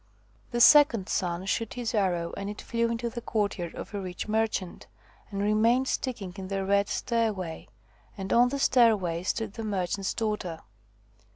[0.49, 4.27] The second son shot his arrow, and it flew into the courtyard of a rich
[4.27, 4.87] merchant,
[5.29, 7.67] and remained sticking in the red stairway,
[8.17, 10.61] and on the stairway stood the merchant's daughter.